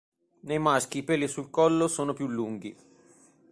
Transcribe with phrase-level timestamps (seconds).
[0.49, 2.75] Nei maschi i peli sul collo sono più lunghi.